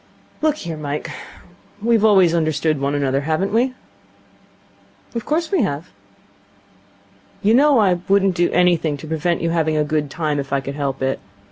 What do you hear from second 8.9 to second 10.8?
to prevent you having a good time, if I could